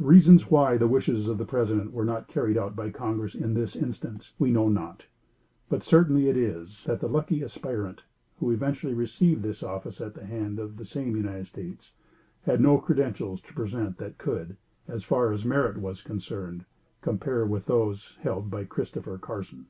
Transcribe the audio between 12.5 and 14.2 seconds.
no credentials to present that